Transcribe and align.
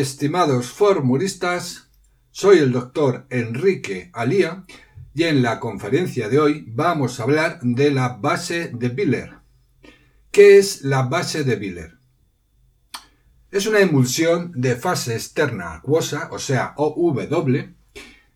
Estimados 0.00 0.72
formulistas, 0.72 1.90
soy 2.30 2.60
el 2.60 2.72
doctor 2.72 3.26
Enrique 3.28 4.10
Alía 4.14 4.64
y 5.14 5.24
en 5.24 5.42
la 5.42 5.60
conferencia 5.60 6.30
de 6.30 6.38
hoy 6.38 6.64
vamos 6.66 7.20
a 7.20 7.24
hablar 7.24 7.60
de 7.60 7.90
la 7.90 8.08
base 8.08 8.70
de 8.72 8.88
Biller. 8.88 9.34
¿Qué 10.30 10.56
es 10.56 10.80
la 10.80 11.02
base 11.02 11.44
de 11.44 11.56
Biller? 11.56 11.98
Es 13.50 13.66
una 13.66 13.80
emulsión 13.80 14.52
de 14.54 14.76
fase 14.76 15.12
externa 15.12 15.74
acuosa, 15.74 16.28
o 16.32 16.38
sea, 16.38 16.72
OW, 16.78 17.14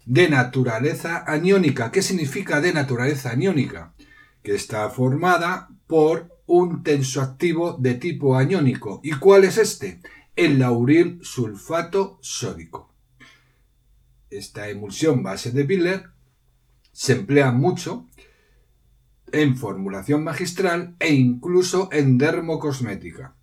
de 0.05 0.29
naturaleza 0.29 1.25
aniónica. 1.27 1.91
¿Qué 1.91 2.03
significa 2.03 2.61
de 2.61 2.75
naturaleza 2.75 3.31
aniónica? 3.31 3.95
Que 4.43 4.55
está 4.55 4.91
formada 4.91 5.71
por 5.87 6.37
un 6.45 6.83
tensoactivo 6.83 7.79
de 7.81 7.95
tipo 7.95 8.37
aniónico. 8.37 9.01
¿Y 9.03 9.13
cuál 9.13 9.45
es 9.45 9.57
este? 9.57 10.03
El 10.37 10.59
lauril 10.59 11.19
sulfato 11.23 12.19
sódico. 12.21 12.95
Esta 14.29 14.69
emulsión 14.69 15.23
base 15.23 15.51
de 15.51 15.63
Biller 15.63 16.11
se 16.93 17.15
emplea 17.15 17.53
mucho 17.53 18.07
en 19.33 19.57
formulación 19.57 20.25
magistral 20.25 20.95
e 20.99 21.15
incluso 21.15 21.89
en 21.91 22.19
dermocosmética. 22.19 23.35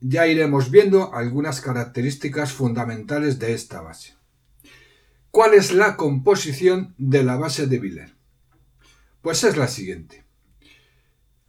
Ya 0.00 0.26
iremos 0.26 0.70
viendo 0.70 1.14
algunas 1.14 1.62
características 1.62 2.52
fundamentales 2.52 3.38
de 3.38 3.54
esta 3.54 3.80
base. 3.80 4.14
¿Cuál 5.30 5.54
es 5.54 5.72
la 5.72 5.96
composición 5.96 6.94
de 6.98 7.24
la 7.24 7.36
base 7.36 7.66
de 7.66 7.78
Biller? 7.78 8.14
Pues 9.22 9.44
es 9.44 9.56
la 9.56 9.66
siguiente. 9.66 10.24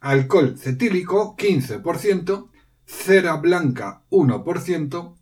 Alcohol 0.00 0.58
cetílico 0.58 1.36
15%, 1.36 2.48
cera 2.86 3.36
blanca 3.36 4.02
1%, 4.10 5.16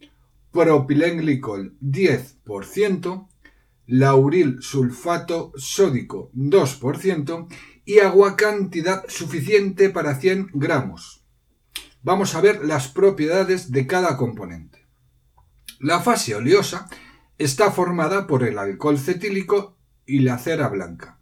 propilenglicol 0.52 1.77
10%, 1.80 3.28
lauril 3.87 4.62
sulfato 4.62 5.52
sódico 5.57 6.30
2% 6.35 7.48
y 7.85 7.98
agua 7.98 8.37
cantidad 8.37 9.04
suficiente 9.09 9.90
para 9.90 10.15
100 10.15 10.51
gramos. 10.54 11.24
Vamos 12.02 12.35
a 12.35 12.40
ver 12.40 12.65
las 12.65 12.88
propiedades 12.88 13.73
de 13.73 13.87
cada 13.87 14.16
componente. 14.16 14.87
La 15.80 16.01
fase 16.01 16.35
oleosa 16.35 16.88
está 17.38 17.70
formada 17.70 18.26
por 18.26 18.42
el 18.45 18.59
alcohol 18.59 18.98
cetílico 18.98 19.76
y 20.07 20.20
la 20.20 20.38
cera 20.38 20.68
blanca. 20.68 21.18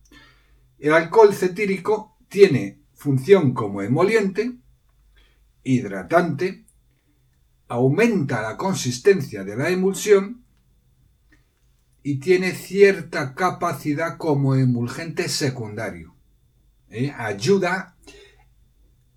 El 0.79 0.93
alcohol 0.93 1.35
cetílico 1.35 2.17
tiene 2.29 2.83
función 2.95 3.55
como 3.55 3.83
emoliente, 3.83 4.57
hidratante, 5.65 6.65
aumenta 7.69 8.43
la 8.43 8.57
consistencia 8.57 9.45
de 9.45 9.57
la 9.57 9.71
emulsión 9.71 10.45
y 12.03 12.19
tiene 12.19 12.53
cierta 12.53 13.35
capacidad 13.35 14.17
como 14.19 14.55
emulgente 14.55 15.29
secundario. 15.29 16.15
¿eh? 16.91 17.13
Ayuda 17.17 17.97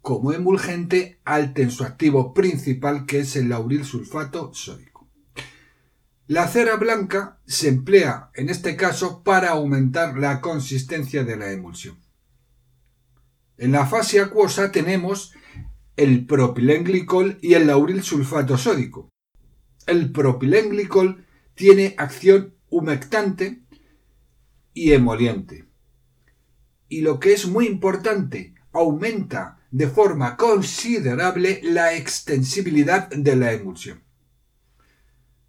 como 0.01 0.33
emulgente 0.33 1.19
al 1.25 1.53
tensoactivo 1.53 2.33
principal 2.33 3.05
que 3.05 3.19
es 3.19 3.35
el 3.35 3.49
lauril 3.49 3.83
sulfato 3.83 4.53
sódico. 4.53 5.09
La 6.27 6.47
cera 6.47 6.75
blanca 6.75 7.39
se 7.45 7.69
emplea 7.69 8.29
en 8.35 8.49
este 8.49 8.75
caso 8.75 9.23
para 9.23 9.49
aumentar 9.49 10.17
la 10.17 10.41
consistencia 10.41 11.23
de 11.23 11.37
la 11.37 11.51
emulsión. 11.51 11.99
En 13.57 13.71
la 13.71 13.85
fase 13.85 14.19
acuosa 14.19 14.71
tenemos 14.71 15.33
el 15.97 16.25
propilenglicol 16.25 17.37
y 17.41 17.53
el 17.53 17.67
lauril 17.67 18.03
sulfato 18.03 18.57
sódico. 18.57 19.09
El 19.87 20.11
propilenglicol 20.11 21.25
tiene 21.53 21.95
acción 21.97 22.55
humectante 22.69 23.61
y 24.73 24.91
emoliente. 24.91 25.65
Y 26.89 27.01
lo 27.01 27.19
que 27.19 27.33
es 27.33 27.47
muy 27.47 27.67
importante, 27.67 28.53
aumenta 28.73 29.65
de 29.71 29.87
forma 29.87 30.35
considerable 30.37 31.61
la 31.63 31.95
extensibilidad 31.95 33.09
de 33.09 33.35
la 33.35 33.53
emulsión. 33.53 34.03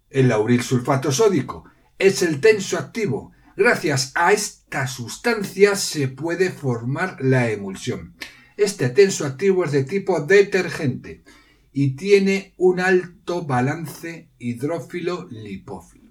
El 0.09 0.29
lauril 0.29 0.63
sulfato 0.63 1.11
sódico 1.11 1.65
es 1.99 2.21
el 2.21 2.39
tenso 2.39 2.77
activo. 2.77 3.33
Gracias 3.57 4.11
a 4.15 4.31
esta 4.31 4.87
sustancia 4.87 5.75
se 5.75 6.07
puede 6.07 6.51
formar 6.51 7.17
la 7.19 7.49
emulsión. 7.49 8.15
Este 8.57 8.89
tenso 8.89 9.23
activo 9.23 9.63
es 9.65 9.71
de 9.71 9.83
tipo 9.83 10.19
detergente 10.21 11.23
y 11.71 11.95
tiene 11.95 12.55
un 12.57 12.79
alto 12.79 13.45
balance 13.45 14.31
hidrófilo-lipófilo. 14.39 16.09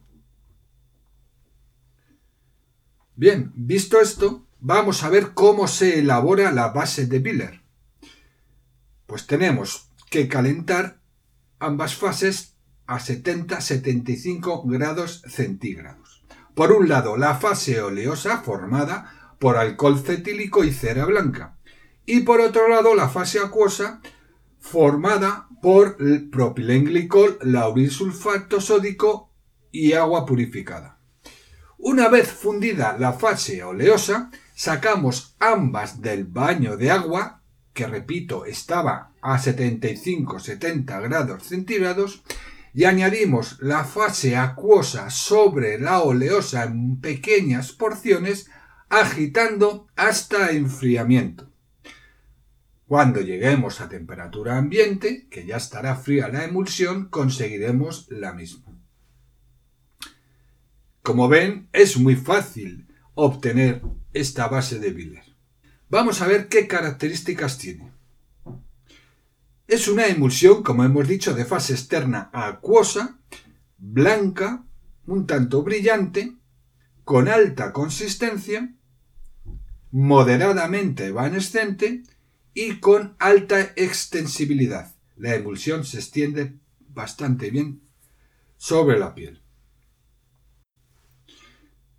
Bien, 3.17 3.51
visto 3.57 4.01
esto, 4.01 4.47
vamos 4.61 5.03
a 5.03 5.09
ver 5.09 5.33
cómo 5.35 5.67
se 5.67 5.99
elabora 5.99 6.53
la 6.53 6.69
base 6.69 7.07
de 7.07 7.19
Biller. 7.19 7.63
Pues 9.07 9.27
tenemos 9.27 9.91
que 10.09 10.29
calentar 10.29 11.01
ambas 11.59 11.97
fases 11.97 12.55
a 12.87 13.01
70-75 13.01 14.71
grados 14.71 15.23
centígrados. 15.27 16.25
Por 16.55 16.71
un 16.71 16.89
lado, 16.89 17.17
la 17.17 17.35
fase 17.35 17.81
oleosa 17.81 18.43
formada 18.43 19.35
por 19.41 19.57
alcohol 19.57 19.99
cetílico 19.99 20.63
y 20.63 20.73
cera 20.73 21.07
blanca 21.07 21.56
y 22.07 22.21
por 22.21 22.41
otro 22.41 22.69
lado 22.69 22.95
la 22.95 23.09
fase 23.09 23.41
acuosa 23.41 24.01
formada 24.59 25.49
por 25.61 25.97
propilenglicol, 26.31 27.39
lauril 27.43 27.91
sulfato 27.91 28.61
sódico 28.61 29.33
y 29.71 29.93
agua 29.93 30.25
purificada. 30.25 30.99
Una 31.79 32.09
vez 32.09 32.29
fundida 32.29 32.97
la 32.99 33.13
fase 33.13 33.63
oleosa, 33.63 34.31
sacamos 34.55 35.37
ambas 35.39 36.01
del 36.01 36.25
baño 36.25 36.77
de 36.77 36.91
agua, 36.91 37.43
que 37.75 37.87
repito 37.87 38.47
estaba 38.47 39.13
a 39.21 39.39
75-70 39.39 41.03
grados 41.03 41.43
centígrados, 41.43 42.23
y 42.73 42.85
añadimos 42.85 43.59
la 43.61 43.85
fase 43.85 44.37
acuosa 44.37 45.11
sobre 45.11 45.79
la 45.79 46.01
oleosa 46.01 46.65
en 46.65 47.01
pequeñas 47.01 47.73
porciones, 47.73 48.51
agitando 48.89 49.89
hasta 49.97 50.53
enfriamiento. 50.53 51.51
Cuando 52.87 53.21
lleguemos 53.21 53.81
a 53.81 53.89
temperatura 53.89 54.57
ambiente, 54.59 55.27
que 55.29 55.45
ya 55.45 55.57
estará 55.57 55.97
fría 55.97 56.29
la 56.29 56.45
emulsión, 56.45 57.09
conseguiremos 57.09 58.07
la 58.11 58.33
misma. 58.33 58.79
Como 61.03 61.29
ven, 61.29 61.69
es 61.73 61.97
muy 61.97 62.15
fácil 62.15 62.87
obtener 63.15 63.83
esta 64.13 64.47
base 64.47 64.79
de 64.79 64.91
Biller. 64.93 65.25
Vamos 65.89 66.23
a 66.23 66.29
ver 66.29 66.49
qué 66.49 66.69
características 66.69 67.59
tiene. 67.59 67.93
Es 69.67 69.89
una 69.89 70.07
emulsión, 70.07 70.63
como 70.63 70.85
hemos 70.85 71.09
dicho, 71.09 71.35
de 71.35 71.45
fase 71.45 71.73
externa 71.73 72.31
acuosa, 72.33 73.19
blanca, 73.79 74.65
un 75.07 75.27
tanto 75.27 75.65
brillante, 75.65 76.37
con 77.03 77.27
alta 77.27 77.73
consistencia, 77.73 78.73
moderadamente 79.91 81.07
evanescente 81.07 82.05
y 82.57 82.81
con 82.81 83.17
alta 83.19 83.61
extensibilidad. 83.77 84.95
La 85.15 85.35
emulsión 85.35 85.85
se 85.85 85.99
extiende 85.99 86.55
bastante 86.89 87.51
bien 87.51 87.83
sobre 88.57 88.99
la 88.99 89.15
piel. 89.15 89.43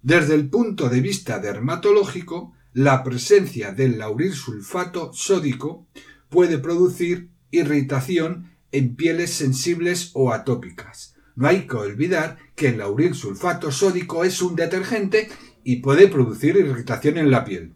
Desde 0.02 0.34
el 0.34 0.50
punto 0.50 0.90
de 0.90 1.00
vista 1.00 1.38
dermatológico, 1.38 2.56
la 2.74 3.04
presencia 3.04 3.72
del 3.72 4.00
lauril 4.00 4.34
sulfato 4.34 5.14
sódico 5.14 5.86
puede 6.28 6.58
producir 6.58 7.30
irritación 7.52 8.58
en 8.72 8.96
pieles 8.96 9.32
sensibles 9.34 10.10
o 10.16 10.34
atópicas. 10.34 11.14
No 11.36 11.48
hay 11.48 11.68
que 11.68 11.76
olvidar 11.76 12.40
que 12.56 12.70
el 12.70 12.80
lauril 12.80 13.14
sulfato 13.14 13.72
sódico 13.72 14.24
es 14.24 14.42
un 14.42 14.56
detergente 14.56 15.30
y 15.64 15.78
puede 15.78 16.08
producir 16.08 16.58
irritación 16.58 17.20
en 17.20 17.30
la 17.30 17.46
piel. 17.46 17.76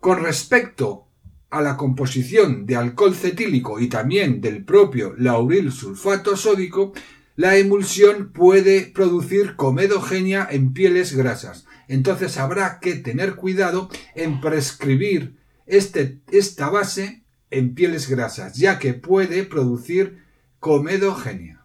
Con 0.00 0.22
respecto 0.22 1.05
a 1.50 1.60
la 1.60 1.76
composición 1.76 2.66
de 2.66 2.76
alcohol 2.76 3.14
cetílico 3.14 3.80
y 3.80 3.88
también 3.88 4.40
del 4.40 4.64
propio 4.64 5.14
lauril 5.16 5.72
sulfato 5.72 6.36
sódico, 6.36 6.92
la 7.36 7.56
emulsión 7.56 8.32
puede 8.32 8.82
producir 8.86 9.56
comedogenia 9.56 10.48
en 10.50 10.72
pieles 10.72 11.14
grasas. 11.14 11.66
Entonces 11.88 12.38
habrá 12.38 12.80
que 12.80 12.96
tener 12.96 13.36
cuidado 13.36 13.90
en 14.14 14.40
prescribir 14.40 15.36
este, 15.66 16.20
esta 16.30 16.70
base 16.70 17.22
en 17.50 17.74
pieles 17.74 18.08
grasas, 18.08 18.54
ya 18.56 18.78
que 18.78 18.94
puede 18.94 19.44
producir 19.44 20.24
comedogenia. 20.58 21.64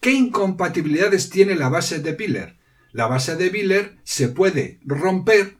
¿Qué 0.00 0.12
incompatibilidades 0.12 1.30
tiene 1.30 1.54
la 1.54 1.68
base 1.68 2.00
de 2.00 2.12
Piller? 2.14 2.56
La 2.92 3.06
base 3.06 3.36
de 3.36 3.48
Biller 3.48 3.98
se 4.04 4.28
puede 4.28 4.78
romper 4.84 5.56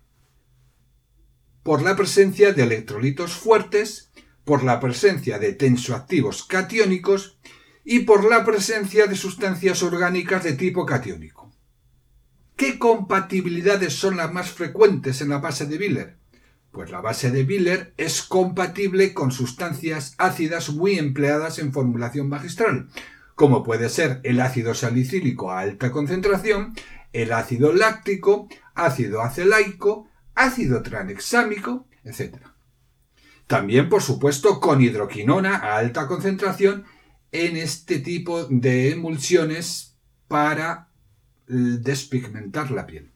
por 1.63 1.81
la 1.81 1.97
presencia 1.97 2.53
de 2.53 2.63
electrolitos 2.65 3.33
fuertes, 3.33 4.11
por 4.45 4.63
la 4.65 4.81
presencia 4.81 5.39
de 5.39 5.55
tensoactivos 5.55 6.45
catiónicos 6.45 7.39
y 7.85 8.01
por 8.01 8.29
la 8.29 8.45
presencia 8.45 9.07
de 9.07 9.17
sustancias 9.17 9.83
orgánicas 9.83 10.45
de 10.45 10.53
tipo 10.53 10.85
catiónico. 10.85 11.51
¿Qué 12.57 12.79
compatibilidades 12.79 13.95
son 13.95 14.19
las 14.19 14.33
más 14.33 14.51
frecuentes 14.51 15.23
en 15.23 15.31
la 15.31 15.39
base 15.39 15.65
de 15.67 15.79
Biller? 15.79 16.19
Pues 16.71 16.91
la 16.91 17.01
base 17.01 17.31
de 17.31 17.45
Biller 17.45 17.95
es 17.97 18.23
compatible 18.23 19.15
con 19.15 19.31
sustancias 19.31 20.15
ácidas 20.19 20.71
muy 20.71 20.99
empleadas 20.99 21.59
en 21.59 21.73
formulación 21.73 22.29
magistral, 22.29 22.89
como 23.35 23.63
puede 23.63 23.89
ser 23.89 24.21
el 24.23 24.41
ácido 24.41 24.75
salicílico 24.75 25.51
a 25.51 25.61
alta 25.61 25.91
concentración, 25.91 26.75
el 27.13 27.33
ácido 27.33 27.73
láctico, 27.73 28.49
ácido 28.75 29.23
acelaico, 29.23 30.09
ácido 30.35 30.83
tranexámico, 30.83 31.87
etc. 32.05 32.37
También, 33.47 33.89
por 33.89 34.03
supuesto, 34.03 34.61
con 34.61 34.81
hidroquinona 34.81 35.57
a 35.57 35.77
alta 35.77 36.07
concentración 36.07 36.85
en 37.33 37.57
este 37.57 37.99
tipo 37.99 38.45
de 38.45 38.91
emulsiones 38.93 39.97
para 40.29 40.89
despigmentar 41.47 42.71
la 42.71 42.87
piel. 42.87 43.13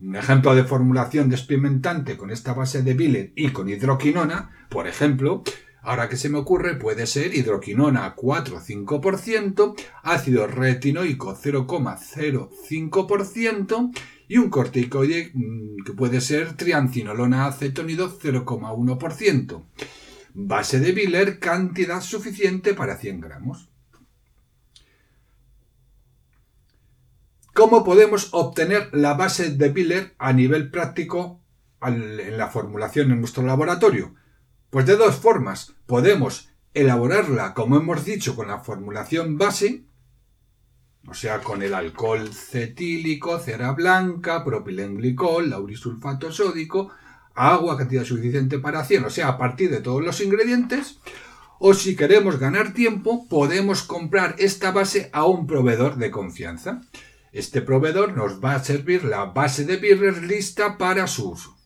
Un 0.00 0.16
ejemplo 0.16 0.54
de 0.54 0.64
formulación 0.64 1.28
despigmentante 1.28 2.16
con 2.16 2.30
esta 2.30 2.54
base 2.54 2.82
de 2.82 2.94
Biller 2.94 3.32
y 3.36 3.50
con 3.50 3.68
hidroquinona, 3.68 4.66
por 4.68 4.88
ejemplo, 4.88 5.44
ahora 5.82 6.08
que 6.08 6.16
se 6.16 6.28
me 6.28 6.38
ocurre, 6.38 6.76
puede 6.76 7.06
ser 7.06 7.34
hidroquinona 7.34 8.14
4 8.14 8.60
5%, 8.60 9.74
ácido 10.02 10.46
retinoico 10.46 11.36
0,05% 11.36 13.90
y 14.28 14.38
un 14.38 14.48
corticoide 14.48 15.32
mm, 15.34 15.82
que 15.84 15.92
puede 15.92 16.20
ser 16.20 16.52
triancinolona 16.54 17.46
acetonido 17.46 18.16
0,1%. 18.18 19.64
Base 20.34 20.80
de 20.80 20.92
Biller, 20.92 21.38
cantidad 21.38 22.00
suficiente 22.00 22.72
para 22.72 22.96
100 22.96 23.20
gramos. 23.20 23.68
¿Cómo 27.52 27.84
podemos 27.84 28.30
obtener 28.32 28.88
la 28.94 29.12
base 29.12 29.50
de 29.50 29.68
Biller 29.68 30.14
a 30.18 30.32
nivel 30.32 30.70
práctico 30.70 31.42
en 31.82 32.38
la 32.38 32.48
formulación 32.48 33.12
en 33.12 33.20
nuestro 33.20 33.42
laboratorio? 33.42 34.14
Pues 34.72 34.86
de 34.86 34.96
dos 34.96 35.16
formas. 35.16 35.74
Podemos 35.84 36.48
elaborarla, 36.72 37.52
como 37.52 37.76
hemos 37.76 38.06
dicho, 38.06 38.34
con 38.34 38.48
la 38.48 38.60
formulación 38.60 39.36
base, 39.36 39.84
o 41.06 41.12
sea, 41.12 41.40
con 41.40 41.62
el 41.62 41.74
alcohol 41.74 42.32
cetílico, 42.32 43.38
cera 43.38 43.72
blanca, 43.72 44.42
propilenglicol, 44.42 45.50
laurisulfato 45.50 46.32
sódico, 46.32 46.90
agua, 47.34 47.76
cantidad 47.76 48.04
suficiente 48.04 48.58
para 48.60 48.82
100, 48.82 49.04
o 49.04 49.10
sea, 49.10 49.28
a 49.28 49.36
partir 49.36 49.68
de 49.68 49.82
todos 49.82 50.02
los 50.02 50.22
ingredientes. 50.22 51.00
O 51.58 51.74
si 51.74 51.94
queremos 51.94 52.38
ganar 52.38 52.72
tiempo, 52.72 53.28
podemos 53.28 53.82
comprar 53.82 54.36
esta 54.38 54.70
base 54.70 55.10
a 55.12 55.26
un 55.26 55.46
proveedor 55.46 55.96
de 55.96 56.10
confianza. 56.10 56.80
Este 57.30 57.60
proveedor 57.60 58.16
nos 58.16 58.42
va 58.42 58.54
a 58.54 58.64
servir 58.64 59.04
la 59.04 59.26
base 59.26 59.66
de 59.66 59.76
Birrer 59.76 60.22
lista 60.22 60.78
para 60.78 61.06
su 61.08 61.32
uso. 61.32 61.61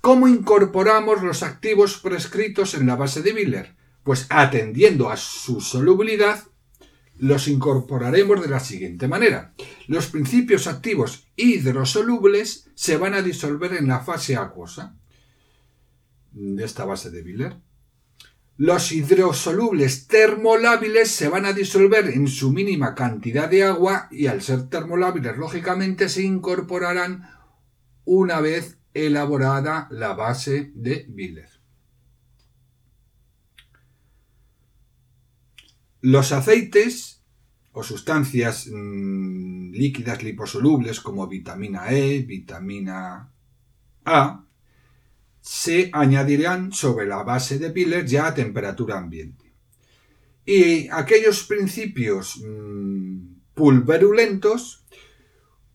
¿Cómo 0.00 0.28
incorporamos 0.28 1.22
los 1.22 1.42
activos 1.42 1.98
prescritos 1.98 2.74
en 2.74 2.86
la 2.86 2.96
base 2.96 3.20
de 3.20 3.32
Biller? 3.32 3.76
Pues 4.04 4.26
atendiendo 4.30 5.10
a 5.10 5.16
su 5.16 5.60
solubilidad, 5.60 6.44
los 7.18 7.48
incorporaremos 7.48 8.40
de 8.40 8.48
la 8.48 8.60
siguiente 8.60 9.08
manera. 9.08 9.54
Los 9.88 10.06
principios 10.06 10.68
activos 10.68 11.26
hidrosolubles 11.36 12.70
se 12.74 12.96
van 12.96 13.14
a 13.14 13.22
disolver 13.22 13.74
en 13.74 13.88
la 13.88 14.00
fase 14.00 14.36
acuosa 14.36 14.96
de 16.30 16.64
esta 16.64 16.84
base 16.84 17.10
de 17.10 17.22
Biller. 17.22 17.56
Los 18.56 18.92
hidrosolubles 18.92 20.06
termolábiles 20.06 21.10
se 21.10 21.28
van 21.28 21.44
a 21.44 21.52
disolver 21.52 22.08
en 22.08 22.28
su 22.28 22.52
mínima 22.52 22.94
cantidad 22.94 23.48
de 23.48 23.64
agua 23.64 24.08
y 24.10 24.26
al 24.26 24.42
ser 24.42 24.68
termolábiles, 24.68 25.36
lógicamente, 25.36 26.08
se 26.08 26.22
incorporarán 26.22 27.30
una 28.04 28.40
vez 28.40 28.77
elaborada 28.94 29.88
la 29.90 30.14
base 30.14 30.72
de 30.74 31.06
Biller. 31.08 31.50
Los 36.00 36.32
aceites 36.32 37.22
o 37.72 37.82
sustancias 37.82 38.68
mm, 38.72 39.72
líquidas 39.72 40.22
liposolubles 40.22 41.00
como 41.00 41.26
vitamina 41.26 41.92
E, 41.92 42.20
vitamina 42.22 43.32
A, 44.04 44.44
se 45.40 45.90
añadirán 45.92 46.72
sobre 46.72 47.06
la 47.06 47.22
base 47.22 47.58
de 47.58 47.70
Piller 47.70 48.04
ya 48.04 48.26
a 48.26 48.34
temperatura 48.34 48.98
ambiente. 48.98 49.54
Y 50.44 50.88
aquellos 50.88 51.44
principios 51.44 52.40
mmm, 52.44 53.38
pulverulentos, 53.54 54.84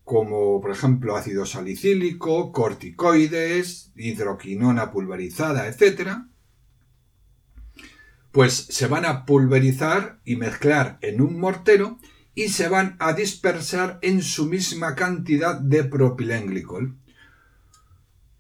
como 0.03 0.59
por 0.61 0.71
ejemplo 0.71 1.15
ácido 1.15 1.45
salicílico, 1.45 2.51
corticoides, 2.51 3.91
hidroquinona 3.95 4.91
pulverizada, 4.91 5.67
etc., 5.67 6.17
pues 8.31 8.53
se 8.53 8.87
van 8.87 9.05
a 9.05 9.25
pulverizar 9.25 10.19
y 10.25 10.35
mezclar 10.35 10.97
en 11.01 11.21
un 11.21 11.39
mortero 11.39 11.99
y 12.33 12.49
se 12.49 12.67
van 12.67 12.95
a 12.99 13.13
dispersar 13.13 13.99
en 14.01 14.23
su 14.23 14.47
misma 14.47 14.95
cantidad 14.95 15.59
de 15.59 15.83
propilenglicol 15.83 16.97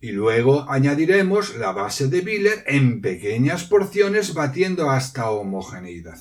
y 0.03 0.11
luego 0.11 0.69
añadiremos 0.69 1.55
la 1.55 1.71
base 1.71 2.09
de 2.09 2.19
Biller 2.19 2.65
en 2.67 2.99
pequeñas 2.99 3.63
porciones 3.63 4.33
batiendo 4.33 4.89
hasta 4.89 5.29
homogeneidad. 5.29 6.19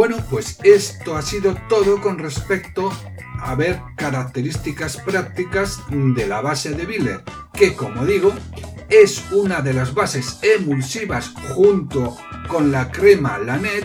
Bueno, 0.00 0.16
pues 0.30 0.56
esto 0.62 1.14
ha 1.14 1.20
sido 1.20 1.54
todo 1.68 2.00
con 2.00 2.18
respecto 2.18 2.90
a 3.38 3.54
ver 3.54 3.82
características 3.98 4.96
prácticas 4.96 5.78
de 5.90 6.26
la 6.26 6.40
base 6.40 6.70
de 6.70 6.86
Biller, 6.86 7.22
que 7.52 7.74
como 7.74 8.06
digo, 8.06 8.32
es 8.88 9.30
una 9.30 9.60
de 9.60 9.74
las 9.74 9.92
bases 9.92 10.38
emulsivas 10.40 11.34
junto 11.54 12.16
con 12.48 12.72
la 12.72 12.90
crema 12.90 13.36
Lanet 13.40 13.84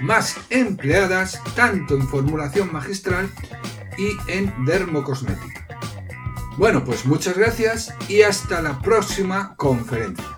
más 0.00 0.36
empleadas 0.50 1.40
tanto 1.54 1.94
en 1.94 2.08
formulación 2.08 2.72
magistral 2.72 3.30
y 3.96 4.16
en 4.28 4.52
dermocosmética. 4.64 5.64
Bueno, 6.56 6.84
pues 6.84 7.06
muchas 7.06 7.38
gracias 7.38 7.94
y 8.08 8.22
hasta 8.22 8.62
la 8.62 8.82
próxima 8.82 9.54
conferencia. 9.54 10.35